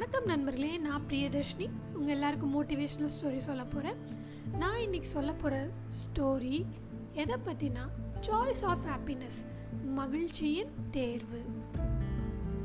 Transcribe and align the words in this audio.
வணக்கம் 0.00 0.24
நண்பர்களே 0.24 0.78
நான் 0.78 1.02
பிரியதர்ஷினி. 1.08 1.70
உங்கள் 1.92 2.14
எல்லாருக்கும் 2.14 2.52
மோட்டிவேஷ்னல் 2.54 3.08
ஸ்டோரி 3.16 3.36
சொல்ல 3.36 3.64
போகிறேன் 3.64 3.96
நான் 4.58 4.78
இன்றைக்கி 4.78 5.02
சொல்ல 5.02 5.32
போகிற 5.32 5.68
ஸ்டோரி 5.98 6.64
எதை 7.12 7.36
பற்றினா 7.46 7.84
சாய்ஸ் 8.20 8.64
ஆஃப் 8.64 8.80
ஹாப்பினஸ் 8.86 9.38
மகிழ்ச்சியின் 9.84 10.70
தேர்வு. 10.90 11.42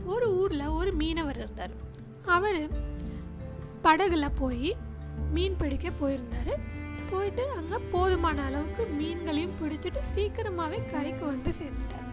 ஒரு 0.05 0.38
ஊரில் 0.38 0.66
ஒரு 0.66 0.94
மீனவர் 0.94 1.36
இருந்தார். 1.36 1.71
அவர் 2.26 2.70
படகுல 3.84 4.31
போய் 4.36 4.76
மீன் 5.34 5.55
பிடிக்க 5.55 5.91
போயிருந்தார். 5.91 6.59
போயிட்டு 7.09 7.49
அங்கே 7.49 7.77
போதுமான 7.91 8.44
அளவுக்கு 8.44 8.88
மீன்களையும் 8.99 9.58
பிடிச்சிட்டு 9.62 9.99
சீக்கிரமாகவே 9.99 10.86
கரைக்கு 10.86 11.26
வந்து 11.26 11.52
சேர்ந்துட்டார். 11.52 12.09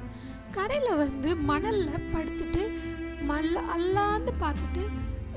கரையில் 0.50 0.96
வந்து 0.96 1.36
மணலில் 1.36 2.10
படுத்துட்டு 2.12 2.78
மல்ல 3.28 3.52
அல்லாந்து 3.52 4.32
பார்த்துட்டு 4.41 4.84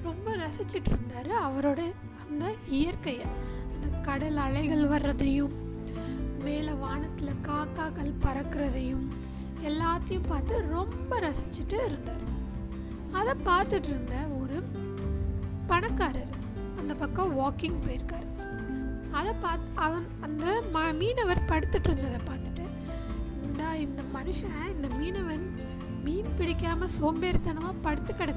ரொம்ப 0.08 0.36
ரசிச்சிட்டு 0.36 0.92
இருந்தார் 0.94 1.30
அவரோட 1.48 1.82
அந்த 2.24 2.46
இயற்கையை. 2.70 3.28
அந்த 3.74 3.88
கடல் 4.08 4.40
அலைகள் 4.46 4.84
வர்றதையும் 4.88 5.54
மேலே 6.46 6.74
வானத்தில் 6.84 7.42
காக்காக்கள் 7.48 8.12
பறக்கிறதையும் 8.26 9.06
எல்லாத்தையும் 9.70 10.28
பார்த்து 10.28 10.56
ரொம்ப 10.76 11.20
ரசிச்சுட்டு 11.20 11.78
இருந்தார். 11.86 12.24
அதை 13.12 13.34
பார்த்துட்டு 13.44 13.90
இருந்த 13.94 14.16
ஒரு 14.42 14.58
பணக்காரர் 15.68 16.34
அந்த 16.80 16.94
பக்கம் 16.96 17.36
வாக்கிங் 17.40 17.82
போயிருக்காரு. 17.86 18.30
அதை 19.12 19.34
பார்த்து 19.42 19.68
அவன் 19.86 20.08
அந்த 20.22 20.46
ம 20.74 20.80
மீனவர் 21.02 21.48
படுத்துட்டு 21.48 21.90
இருந்ததை 21.90 22.20
பார்த்துட்டு 22.30 22.66
இந்த 23.46 23.64
இந்த 23.86 24.02
மனுஷன் 24.16 24.58
இந்த 24.76 24.88
மீனவன் 25.00 25.46
மீன் 26.06 26.34
பிடிக்காமல் 26.38 26.96
சோம்பேறித்தனமாக 27.00 27.82
படுத்து 27.82 28.12
கிடக்குறாரு 28.14 28.35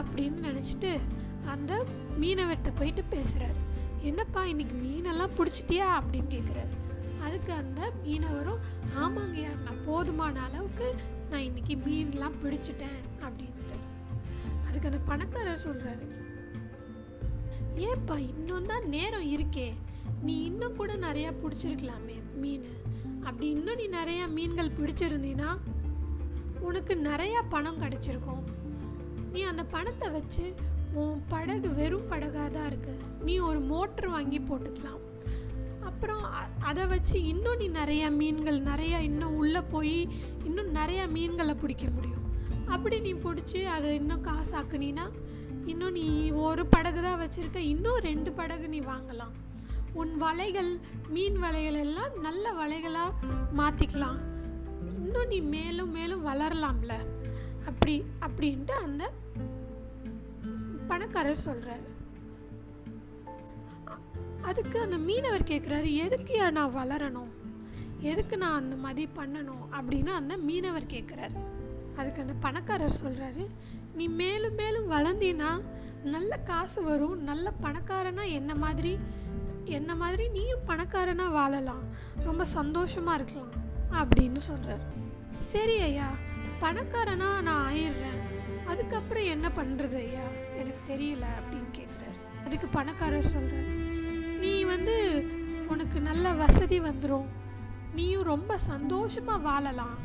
அப்படின்னு 0.00 0.44
நினச்சிட்டு 0.48 1.00
அந்த 1.46 1.86
மீனவர்கிட்ட 2.20 2.70
போயிட்டு 2.74 3.04
பேசுகிறார் 3.04 3.68
என்னப்பா 4.00 4.44
இன்னைக்கு 4.44 4.74
மீனெல்லாம் 4.74 5.34
பிடிச்சிட்டியா? 5.36 5.86
அப்படின்னு 6.00 6.30
கேட்குறாரு 6.30 6.78
அதுக்கு 7.20 7.52
அந்த 7.52 7.92
மீனவரும் 8.04 8.60
ஆமாங்கய்யா 8.98 9.62
நான் 9.62 9.84
போதுமான 9.84 10.42
அளவுக்கு 10.42 10.94
நான் 11.30 11.40
இன்னைக்கு 11.40 11.74
மீன்லாம் 11.74 12.32
பிடிச்சிட்டேன். 12.42 13.00
அப்படின்ட்டு. 13.20 13.76
அதுக்கு 14.66 14.88
அந்த 14.88 15.00
பணக்காரர் 15.04 15.62
சொல்கிறாரு 15.64 16.06
ஏப்பா 17.74 18.18
இன்னும் 18.18 18.66
தான் 18.66 18.88
நேரம் 18.88 19.26
இருக்கே. 19.26 19.72
நீ 20.22 20.44
இன்னும் 20.44 20.76
கூட 20.76 20.96
நிறையா 20.96 21.32
பிடிச்சிருக்கலாமே 21.42 22.16
மீன். 22.34 22.64
அப்படி 23.22 23.50
இன்னும் 23.50 23.74
நீ 23.74 23.88
நிறையா 23.88 24.30
மீன்கள் 24.30 24.70
பிடிச்சிருந்தீன்னா 24.70 25.58
உனக்கு 26.60 26.94
நிறையா 26.94 27.42
பணம் 27.48 27.78
கிடச்சிருக்கும். 27.78 28.42
நீ 29.34 29.40
அந்த 29.50 29.62
பணத்தை 29.74 30.08
வச்சு 30.16 30.44
உன் 31.00 31.18
படகு 31.32 31.68
வெறும் 31.78 32.08
படகாக 32.12 32.48
தான் 32.56 32.68
இருக்குது 32.70 33.04
நீ 33.26 33.34
ஒரு 33.48 33.60
மோட்ரு 33.72 34.08
வாங்கி 34.14 34.38
போட்டுக்கலாம். 34.48 35.00
அப்புறம் 35.88 36.24
அதை 36.68 36.84
வச்சு 36.92 37.16
இன்னும் 37.32 37.60
நீ 37.62 37.66
நிறையா 37.80 38.08
மீன்கள் 38.20 38.58
நிறையா 38.70 38.98
இன்னும் 39.08 39.36
உள்ளே 39.42 39.62
போய் 39.74 39.98
இன்னும் 40.48 40.70
நிறையா 40.78 41.04
மீன்களை 41.16 41.54
பிடிக்க 41.62 41.86
முடியும். 41.96 42.24
அப்படி 42.74 42.96
நீ 43.06 43.12
பிடிச்சி 43.26 43.60
அதை 43.76 43.90
இன்னும் 44.00 44.26
காசாக்குனீன்னா 44.30 45.06
இன்னும் 45.72 45.96
நீ 45.98 46.06
ஒரு 46.46 46.62
படகு 46.74 47.00
தான் 47.06 47.20
வச்சுருக்க. 47.22 47.60
இன்னும் 47.74 48.02
ரெண்டு 48.08 48.32
படகு 48.40 48.66
நீ 48.74 48.80
வாங்கலாம். 48.92 49.34
உன் 50.00 50.12
வலைகள் 50.24 50.72
மீன் 51.14 51.38
வலைகள் 51.44 51.78
எல்லாம் 51.86 52.14
நல்ல 52.26 52.52
வலைகளாக 52.60 53.30
மாற்றிக்கலாம் 53.60 54.20
இன்னும் 54.98 55.30
நீ 55.32 55.40
மேலும் 55.56 55.94
மேலும் 55.98 56.26
வளரலாம்ல. 56.28 56.94
அப்படி 57.66 58.04
அப்படின்ட்டு 58.20 58.70
அந்த 58.70 59.10
பணக்காரர் 60.86 61.38
சொல்கிறாரு 61.44 61.88
அதுக்கு 64.42 64.80
அந்த 64.80 64.98
மீனவர் 64.98 65.42
கேட்குறாரு 65.42 65.94
எதுக்கு 65.94 66.52
நான் 66.52 66.74
வளரணும்? 66.74 67.28
எதுக்கு 67.98 68.36
நான் 68.36 68.54
அந்த 68.54 68.76
மாதிரி 68.76 69.08
பண்ணணும்? 69.16 69.64
அப்படின்னு 69.72 70.08
அந்த 70.08 70.36
மீனவர் 70.36 70.84
கேட்குறாரு 70.84 71.34
அதுக்கு 71.96 72.20
அந்த 72.20 72.34
பணக்காரர் 72.40 73.00
சொல்கிறாரு 73.04 73.50
நீ 73.94 74.08
மேலும் 74.08 74.54
மேலும் 74.54 74.90
வளர்ந்தீன்னா 74.90 75.62
நல்ல 76.04 76.36
காசு 76.36 76.82
வரும் 76.82 77.22
நல்ல 77.22 77.52
பணக்காரனா 77.62 78.32
என்ன 78.32 78.54
மாதிரி 78.54 78.98
என்ன 79.64 79.96
மாதிரி 79.96 80.28
நீயும் 80.28 80.66
பணக்காரனா 80.66 81.30
வாழலாம் 81.30 81.82
ரொம்ப 82.22 82.44
சந்தோஷமாக 82.44 83.22
இருக்கலாம் 83.22 83.52
அப்படின்னு 83.92 84.40
சொல்கிறாரு 84.52 84.86
சரி 85.38 85.80
ஐயா 85.80 86.10
பணக்காரனா 86.62 87.28
நான் 87.48 87.64
ஆயிடுறேன். 87.70 88.18
அதுக்கப்புறம் 88.64 89.28
என்ன 89.34 89.46
பண்ணுறது 89.58 89.96
ஐயா? 90.06 90.26
எனக்கு 90.60 90.82
தெரியல 90.92 91.24
அப்படின்னு 91.38 91.70
கேட்குறாரு 91.78 92.18
அதுக்கு 92.44 92.68
பணக்காரர் 92.78 93.32
சொல்கிறார் 93.34 93.70
நீ 94.42 94.52
வந்து 94.72 94.96
உனக்கு 95.72 96.00
நல்ல 96.00 96.32
வசதி 96.42 96.80
வந்துடும் 96.80 97.28
நீயும் 97.94 98.28
ரொம்ப 98.32 98.58
சந்தோஷமாக 98.70 99.44
வாழலாம். 99.48 99.96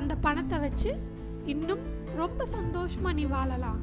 அந்த 0.00 0.14
பணத்தை 0.16 0.58
வச்சு 0.58 0.90
இன்னும் 1.52 1.84
ரொம்ப 2.20 2.44
சந்தோஷமாக 2.56 3.16
நீ 3.18 3.24
வாழலாம். 3.36 3.80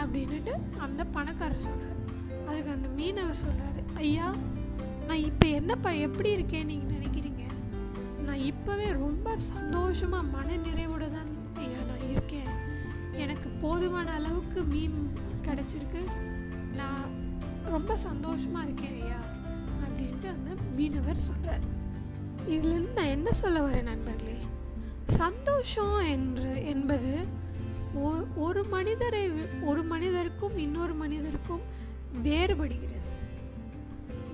அப்படின்னுட்டு 0.00 0.52
அந்த 0.78 1.02
பணக்காரர் 1.16 1.64
சொல்கிறார் 1.66 1.98
அதுக்கு 2.48 2.70
அந்த 2.70 2.88
மீனவர் 2.98 3.42
சொல்கிறாரு 3.44 3.80
ஐயா 4.04 4.28
நான் 5.06 5.24
இப்போ 5.30 5.46
என்னப்பா 5.60 5.90
எப்படி 6.06 6.30
இருக்கேன் 6.36 6.66
நீங்கள் 6.66 6.94
நினைக்கிறீங்க? 6.96 7.19
நான் 8.30 8.42
இப்போவே 8.48 8.88
ரொம்ப 8.92 9.28
சந்தோஷமாக 9.36 10.24
மன 10.34 10.56
நிறைவோடு 10.56 11.06
தான் 11.14 11.30
ஐயா 11.54 11.78
நான் 11.86 12.04
இருக்கேன். 12.10 12.50
எனக்கு 13.22 13.48
போதுமான 13.62 14.08
அளவுக்கு 14.18 14.60
மீன் 14.72 14.98
கிடச்சிருக்கு. 15.46 16.02
நான் 16.76 17.06
ரொம்ப 17.64 17.96
சந்தோஷமாக 18.04 18.66
இருக்கேன் 18.66 18.94
ஐயா 19.00 19.18
அப்படின்ட்டு 19.84 20.28
அந்த 20.34 20.50
மீனவர் 20.76 21.24
சொல்கிறார் 21.24 21.64
இதுலேருந்து 22.54 22.94
நான் 22.98 23.12
என்ன 23.16 23.32
சொல்ல 23.40 23.64
வரேன் 23.66 23.88
நண்பர்களே? 23.90 24.36
சந்தோஷம் 25.04 25.98
என்று 26.14 26.52
என்பது 26.74 27.12
ஒரு 28.46 28.64
மனிதரை 28.76 29.24
ஒரு 29.72 29.82
மனிதருக்கும் 29.92 30.56
இன்னொரு 30.66 30.94
மனிதருக்கும் 31.02 31.66
வேறுபடுகிறது. 32.22 33.12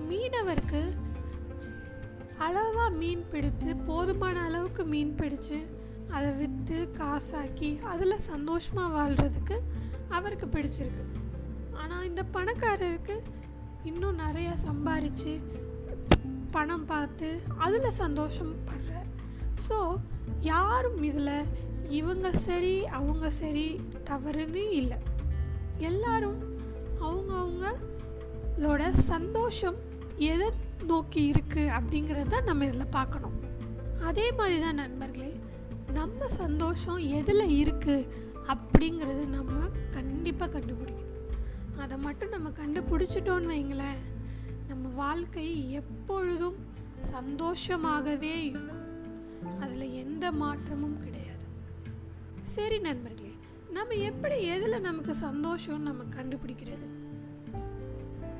மீனவருக்கு 0.09 0.81
அளவாக 2.45 2.89
மீன் 3.01 3.23
பிடித்து 3.31 3.69
போதுமான 3.87 4.41
அளவுக்கு 4.47 4.83
மீன் 4.85 5.13
பிடிச்சு 5.19 5.57
அதை 6.15 6.29
விற்று 6.31 6.79
காசாக்கி 6.99 7.69
அதில் 7.91 8.25
சந்தோஷமாக 8.31 8.95
வாழ்கிறதுக்கு 8.97 9.55
அவருக்கு 10.17 10.47
பிடிச்சிருக்கு. 10.55 11.05
ஆனால் 11.81 12.05
இந்த 12.09 12.23
பணக்காரருக்கு 12.35 13.15
இன்னும் 13.83 14.21
நிறைய 14.23 14.49
சம்பாரித்து 14.65 15.33
பணம் 16.51 16.85
பார்த்து 16.85 17.29
அதில் 17.57 17.97
சந்தோஷப்படுறார் 18.03 19.09
ஸோ 19.67 19.77
யாரும் 20.51 20.99
இதில் 21.03 21.49
இவங்க 21.99 22.27
சரி 22.45 22.75
அவங்க 22.99 23.25
சரி 23.41 23.67
தவறுன்னு 24.09 24.63
இல்லை. 24.81 24.97
எல்லாரும் 25.89 26.39
அவங்கவுங்களோட 27.07 28.81
சந்தோஷம் 29.11 29.77
எதை 30.31 30.47
நோக்கி 30.83 31.31
இருக்குது 31.31 31.73
அப்படிங்கிறத 31.77 32.43
நம்ம 32.43 32.65
இதில் 32.65 32.95
பார்க்கணும். 32.97 33.35
அதே 34.01 34.31
மாதிரி 34.31 34.61
தான் 34.61 34.75
நண்பர்களே 34.75 35.39
நம்ம 35.93 36.27
சந்தோஷம் 36.27 36.97
எதில் 36.97 37.65
இருக்குது 37.65 38.07
அப்படிங்கிறத 38.47 39.25
நம்ம 39.27 39.59
கண்டிப்பாக 39.91 40.59
கண்டுபிடிக்கணும். 40.59 41.03
அதை 41.77 41.97
மட்டும் 41.97 42.29
நம்ம 42.29 42.49
கண்டுபிடிச்சிட்டோன்னு 42.49 43.51
வைங்களேன் 43.53 44.01
நம்ம 44.67 44.87
வாழ்க்கை 44.87 45.71
எப்பொழுதும் 45.71 46.57
சந்தோஷமாகவே 47.11 48.35
இருக்கும். 48.49 48.85
அதில் 49.59 49.93
எந்த 49.93 50.31
மாற்றமும் 50.31 50.99
கிடையாது. 50.99 51.45
சரி 52.41 52.79
நண்பர்களே 52.79 53.33
நம்ம 53.69 53.93
எப்படி 53.93 54.43
எதில் 54.43 54.79
நமக்கு 54.79 55.15
சந்தோஷம் 55.15 55.81
நம்ம 55.81 56.03
கண்டுபிடிக்கிறது? 56.03 56.87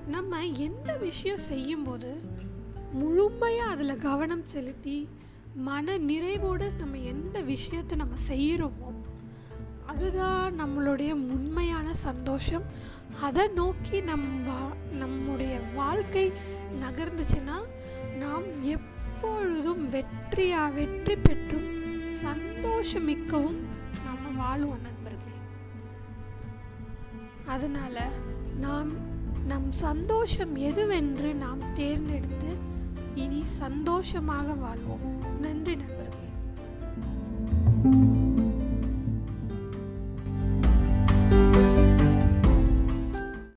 நம்ம 0.08 0.46
எந்த 0.46 0.98
விஷயம் 0.98 1.38
செய்யும்போது 1.38 2.22
முழுமையாக 2.92 3.72
அதில் 3.72 3.98
கவனம் 3.98 4.46
செலுத்தி 4.46 5.10
மன 5.56 5.98
நிறைவோடு 5.98 6.76
நம்ம 6.78 6.98
எந்த 6.98 7.42
விஷயத்தை 7.42 7.98
நம்ம 7.98 8.16
செய்கிறோமோ 8.30 8.96
அதுதான் 9.86 10.60
நம்மளுடைய 10.60 11.12
உண்மையான 11.12 11.94
சந்தோஷம். 11.94 12.64
அதை 13.22 13.48
நோக்கி 13.48 14.02
நம் 14.02 14.44
வா 14.44 14.72
நம்முடைய 14.92 15.60
வாழ்க்கை 15.60 16.32
நகர்ந்துச்சுன்னா 16.82 17.58
நாம் 18.18 18.64
எப்பொழுதும் 18.64 19.90
வெற்றியா 19.90 20.74
வெற்றி 20.74 21.16
பெற்றும் 21.16 21.70
சந்தோஷமிக்கவும் 22.14 23.60
நாம் 24.06 24.40
வாழுவோம் 24.40 24.82
நண்பர்களே. 24.82 25.38
அதனால் 27.46 28.12
நாம் 28.60 29.16
நம் 29.48 29.72
சந்தோஷம் 29.72 30.58
எதுவென்று 30.58 31.34
நாம் 31.34 31.74
தேர்ந்தெடுத்து 31.74 32.56
இனி 33.16 33.46
சந்தோஷமாக 33.46 34.54
வாழ்வோம். 34.54 35.42
நன்றி 35.42 35.76
நண்பர்களே. 35.76 38.26